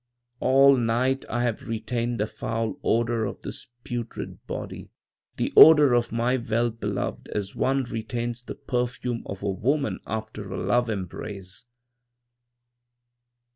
[0.39, 4.89] "All night I have retained the foul odor of this putrid body,
[5.37, 10.51] the odor of my well beloved, as one retains the perfume of a woman after
[10.51, 11.67] a love embrace.